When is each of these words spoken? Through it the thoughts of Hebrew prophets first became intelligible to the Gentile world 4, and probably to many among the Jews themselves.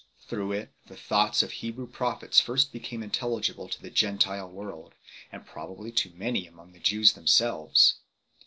Through 0.27 0.53
it 0.53 0.73
the 0.87 0.97
thoughts 0.97 1.43
of 1.43 1.51
Hebrew 1.51 1.85
prophets 1.85 2.39
first 2.39 2.73
became 2.73 3.03
intelligible 3.03 3.69
to 3.69 3.79
the 3.79 3.91
Gentile 3.91 4.49
world 4.49 4.95
4, 5.29 5.29
and 5.33 5.45
probably 5.45 5.91
to 5.91 6.09
many 6.15 6.47
among 6.47 6.71
the 6.71 6.79
Jews 6.79 7.13
themselves. 7.13 7.99